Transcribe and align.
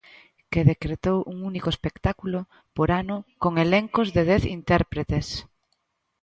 Que 0.51 0.67
decretou 0.71 1.17
un 1.33 1.37
único 1.49 1.67
espectáculo 1.71 2.39
por 2.75 2.89
ano 3.01 3.17
con 3.41 3.53
elencos 3.65 4.07
de 4.15 4.21
dez 4.31 4.43
intérpretes. 4.57 5.27